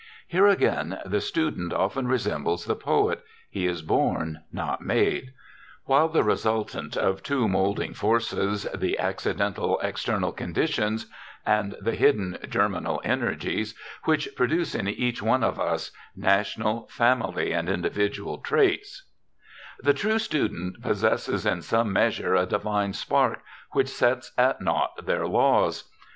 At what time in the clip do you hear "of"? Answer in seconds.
6.97-7.21, 15.43-15.59